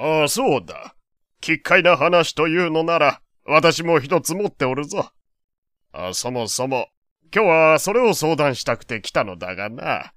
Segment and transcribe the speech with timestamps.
[0.00, 0.96] ああ、そうだ。
[1.40, 5.10] 奇怪な話というのなら、私も一つ持っておるぞ。
[5.92, 6.88] あそもそも、
[7.34, 10.12] 今日はそれを相談したくて来たのだがな。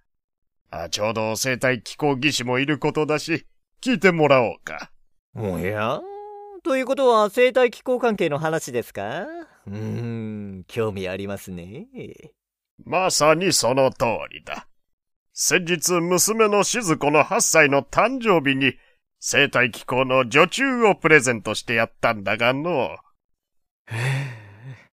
[0.71, 3.45] あちょうど生態気候技師もいることだし、
[3.81, 4.91] 聞いてもらおうか。
[5.35, 5.99] おや？
[6.63, 9.25] ということは生態気候関係の話ですか？
[9.67, 11.87] うーん、興味ありますね。
[12.85, 14.67] まさにその通りだ。
[15.33, 18.73] 先日、娘の静子の8歳の誕生日に、
[19.25, 22.97] 生態気候の女中をプレゼントしてやったんだがの。
[23.85, 24.91] へえ。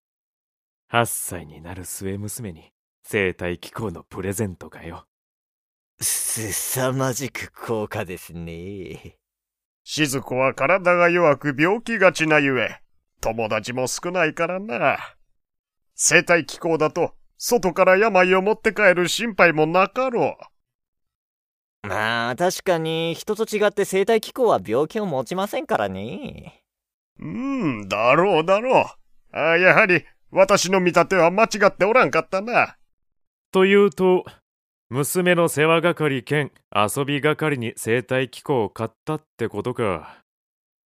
[0.93, 2.69] 8歳になる末娘に
[3.01, 5.05] 生態気候のプレゼントかよ。
[5.99, 9.17] すさまじく高価ですね。
[9.83, 12.83] 静子は体が弱く病気がちなゆえ、
[13.21, 14.99] 友達も少ないからな。
[15.95, 20.58] 生態気候だと、外から病を持って帰る心配もなかろう。
[21.83, 26.63] まあ、確かに、人と違って生態気候は病気を持ちませんからね。
[27.19, 27.25] うー
[27.85, 29.37] ん、だろうだろう。
[29.37, 32.77] あやはり、私の見立ては間違っておらんかったな。
[33.51, 34.25] というと、
[34.89, 40.23] 娘の世話係兼遊び係に生態機構を買ったってことか。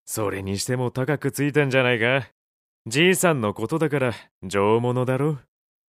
[0.05, 2.29] それにしても高くついたんじゃないか。
[2.87, 5.39] じいさんのことだから上物だろ。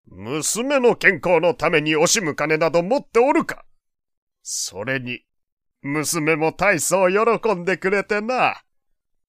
[0.06, 3.66] 娘の健康のために惜しむ金など持っておるか
[4.44, 5.22] それに、
[5.82, 8.62] 娘も大層喜んでくれてな。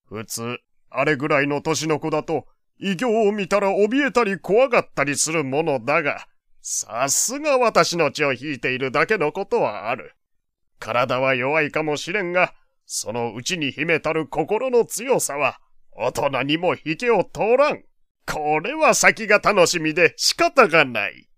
[0.08, 0.58] 普通、
[0.90, 2.46] あれぐらいの年の子だと、
[2.78, 6.26] 異形を見たら怯えたり怖がったりするものだが、
[6.60, 10.14] さすが私の血を引いているだけのことはある。
[10.80, 12.52] 体は弱いかもしれんが、
[12.84, 15.60] その内に秘めたる心の強さは、
[15.92, 17.84] 大人にも引けを通らん。
[18.26, 21.28] これは先が楽しみで仕方がない。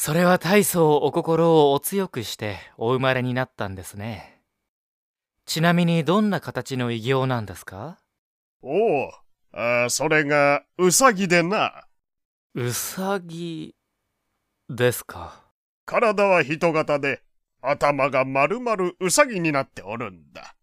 [0.00, 4.40] それは大層お心をお強くしてお生まれになったんですね。
[5.44, 7.98] ちなみにどんな形の異形なんですか？
[8.62, 9.10] おお、
[9.52, 11.82] あそれがうさぎでな。
[12.54, 13.74] うさぎ
[14.70, 15.42] ですか？
[15.84, 17.20] 体は人型で、
[17.60, 20.54] 頭が丸々うさぎになっておるんだ。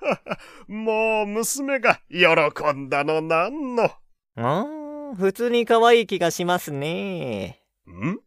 [0.68, 2.24] もう娘が喜
[2.72, 3.90] んだのなんの。
[4.36, 7.64] うん、普通に可愛い気がしますね。
[7.88, 8.20] ん？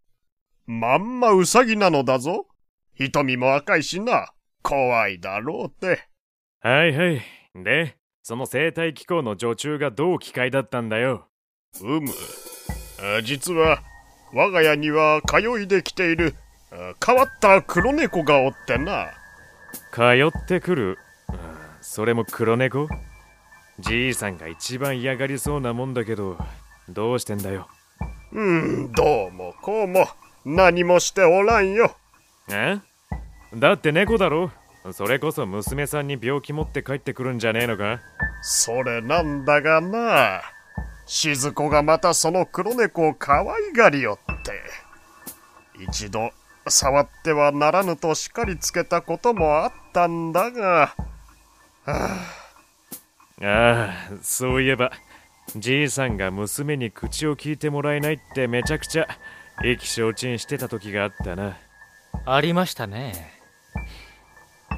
[0.65, 2.47] まんまうさぎなのだぞ。
[2.95, 4.31] 瞳も赤いしな。
[4.61, 6.07] 怖いだろうって。
[6.61, 7.21] はいはい。
[7.55, 11.27] で、その生態機構の女中がどう機械だったんだよ。
[11.81, 12.09] うむ。
[13.23, 13.83] 実は、
[14.33, 16.33] 我が家には通いできている
[17.05, 19.11] 変わった黒猫がおってな
[19.91, 20.97] 通ってくる、
[21.81, 22.87] それも黒猫？
[23.79, 26.37] じいさんが一番嫌がりそうなもんだけど
[26.89, 27.67] どうしてんだよ？
[28.31, 30.07] うんどうもこうも
[30.45, 31.95] 何もしておらんよ。
[32.49, 32.79] え？
[33.55, 34.51] だって猫だろ？
[34.91, 38.01] それこそ娘さんに病気持って帰ってくるんじゃねえのか？
[38.41, 40.41] それなんだがな。
[41.05, 44.51] 静子がまたその黒猫を可愛がりよって。
[45.81, 46.31] 一度、
[46.67, 50.95] 触ってはならぬと叱りつけたこともあったんだが、は
[51.85, 51.95] あ、
[53.41, 54.91] ああ、そういえば、
[55.55, 59.07] じいさんが娘に口を聞いてもらえないってめちゃくちゃ
[59.63, 61.57] 意気消沈してた時があったな。
[62.25, 63.31] ありましたね。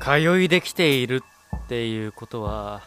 [0.02, 1.24] 通いできている
[1.56, 2.84] っていうことは、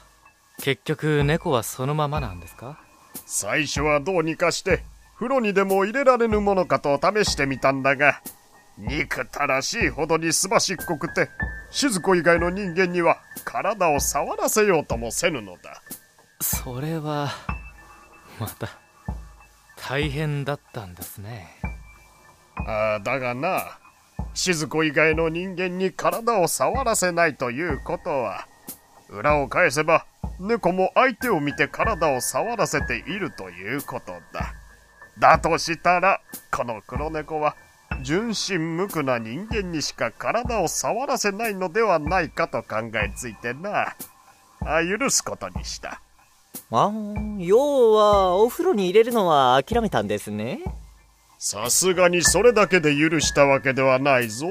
[0.61, 2.79] 結局猫はそのままなんですか？
[3.27, 4.83] 最初はどうにかして
[5.17, 8.21] 風呂にでも入れられぬものかと試してみたんだが
[8.77, 11.29] 憎たらしいほどにすばしっこくて
[11.71, 15.83] 静子以外の人間には体を触らせようともせぬのだ
[16.41, 17.31] それは
[18.39, 18.69] また
[19.77, 21.49] 大変だったんですね
[22.67, 23.79] ああだがな
[24.35, 28.47] 静子以外の人間に体を触らせないということは
[29.09, 30.07] 裏を返せば
[30.39, 34.55] 猫も相手を見て体を触らせているということだ。
[35.19, 36.21] だとしたら、
[36.53, 37.57] この黒猫は
[38.03, 43.97] 純真無垢な人間にしか体を触らせないのではないかと考えついてな。
[44.61, 46.01] あ許すことにした。
[46.71, 46.93] あ
[47.39, 50.61] 要はお風呂に入れるのは諦めたんですね。
[51.39, 54.49] さすがにそれだけで許したわけではないぞ。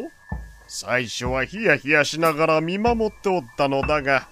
[0.69, 4.29] 最初はヒヤヒヤしながら見守っておったのだが、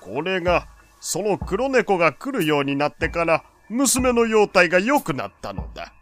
[0.00, 0.66] これが
[1.00, 5.92] その黒猫が来るようになってから娘の容態が良くなったのだ。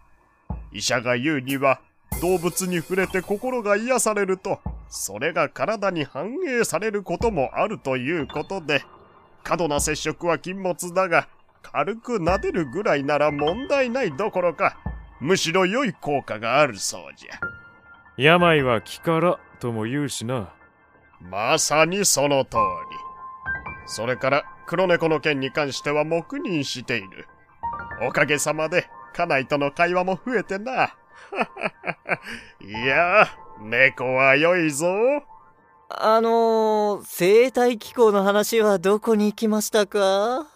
[0.73, 1.81] 医者が言うには
[2.23, 8.85] 動物に触れて心が癒されると、それが体に反映されることもあるということで、
[9.43, 11.27] 過度な接触は禁物だが、
[11.63, 14.77] 軽く撫でるぐらいなら問題ないどころか、
[15.21, 17.33] むしろ良い効果があるそうじゃ。
[18.17, 20.53] 病は気からとも言うしな。
[21.21, 22.61] まさにその通り。
[23.87, 27.27] それから黒猫の件に関しては黙認している。
[28.03, 30.95] おかげさまで、家内との会話も増えてな。
[32.61, 33.29] いや
[33.61, 34.87] 猫は良いぞ。
[35.89, 40.47] あのー、生態機構の話はどこに行きましたか？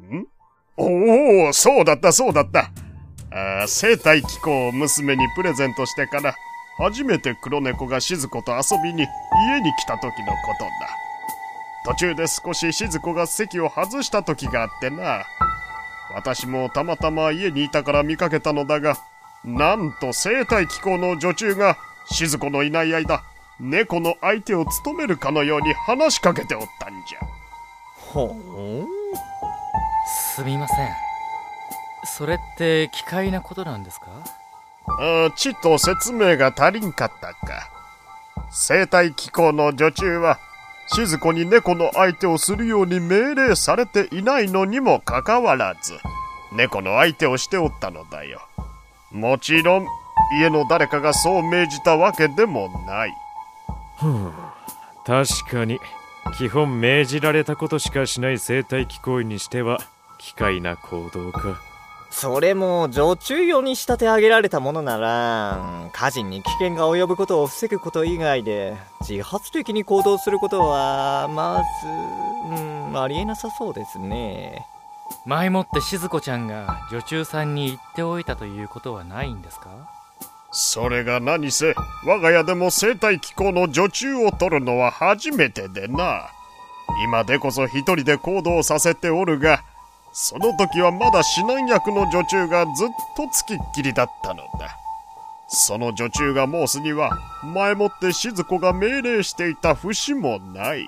[0.00, 0.26] ん？
[0.76, 2.70] おお、そうだったそうだった。
[3.34, 6.36] あ生態機構を娘にプレゼントしてから、
[6.76, 10.70] 初めて黒猫が静子と遊びに家に来た時のことだ。
[11.84, 15.24] 途中で少し静子が席を外した時があってな。
[16.14, 18.96] 私もたまたま家にいたから見かけたのだが、
[19.44, 21.78] なんと生態機構の女中が
[22.10, 23.22] 静子のいない間、
[23.58, 27.20] 猫の相手を務めるかのように話しかけておったんじゃ。
[27.96, 28.86] ほう
[30.34, 31.11] すみません。
[32.04, 34.06] それって奇怪なことなんですか？
[34.98, 37.70] あちっと説明が足りんかったか。
[38.50, 40.38] 生態機構の女中は、
[40.88, 45.94] 静子に猫の相手をするように命令されていないのにもかかわらず、
[46.52, 48.40] 猫の相手をしておったのだよ。
[49.10, 49.86] もちろん、
[50.38, 53.14] 家の誰かがそう命じたわけでもない。
[53.98, 54.32] ふん、
[55.06, 55.78] 確かに、
[56.36, 59.78] 基本命じられたことしかしない生態機構にしては、
[60.18, 61.60] 機械な行動か。
[62.12, 71.88] それも女中用に仕立て上げられたものなら家人に危険が及ぶことを防ぐこと以外で自発的に行動することはまず
[72.54, 72.60] う
[72.92, 74.66] んありえなさそうですね。
[75.26, 79.70] 前もって静子ちゃんが女中さんに言っておいたということはないんですか？
[80.52, 81.74] それが何せ
[82.06, 86.30] 我が家でも生態機構の女中を取るのは初めてでな。
[87.04, 89.64] 今でこそ一人で行動させておるが
[90.12, 94.78] その時はまだ指南役の女中がずっとつきっきりだったのだ。
[95.48, 97.10] その女中が申すには、
[97.42, 100.86] 前もって静子が命令していた節もない。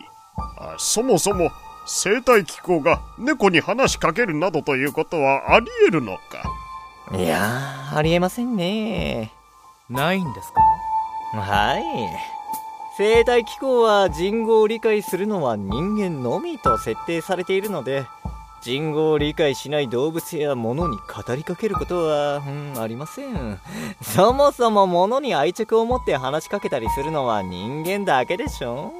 [0.58, 1.50] あそもそも、
[1.86, 7.18] 生態機構が猫に話しかけるなどということはあり得るのか？
[7.18, 9.30] いやありえませんね。
[9.90, 10.50] ないんです
[11.34, 11.40] か？
[11.40, 11.82] はい。
[12.96, 18.06] 生態機構は人語を理解するのは人間のみと設定されているので、
[18.64, 23.60] 人語を理解しない動物や物に語りかけることは、うん、ありません。
[24.00, 28.90] そもそも物に愛着を持って話しかけたりするのは人間だけでしょ？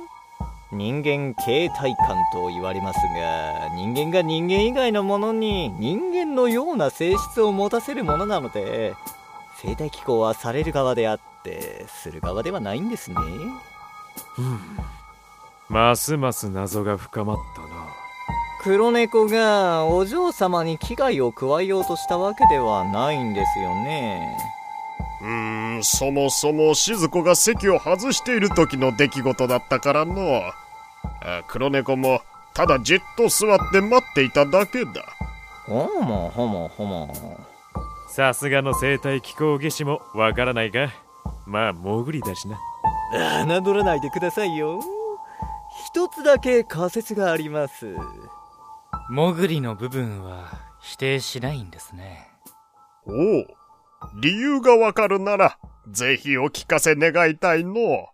[0.71, 8.95] 人間形態感と言われますが、人間が人間以外のものに人間のような性質を持たせるものなので、
[9.63, 13.17] 生態機構はされる側であって、する側ではないんですね。
[14.39, 14.61] うん。
[15.69, 17.84] ますます謎が深まったな。
[18.65, 24.39] 黒猫がお嬢様に危害を加えようとしたわけではないんですよね。
[25.21, 30.41] うーんそもそも静子が席を外している時の出来事だったからの。
[31.47, 32.23] 黒猫も
[32.55, 34.91] ただじっと座って待っていただけだ。
[35.67, 37.39] ほもほもほも。
[38.09, 40.89] さすがの生態気候技師もわからないが
[41.45, 42.59] まあ潜りだしな。
[43.61, 44.81] 侮らないでくださいよ。
[45.87, 47.95] 一つだけ仮説があります
[49.15, 52.27] 潜りの部分は否定しないんですね。
[53.07, 53.47] おお、
[54.21, 55.57] 理由がわかるなら、
[55.89, 58.09] ぜひお聞かせ願いたいの。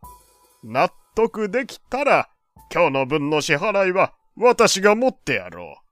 [0.63, 2.29] 納得できたら、
[2.71, 5.90] 今日の分の支払いは私が持ってやろう。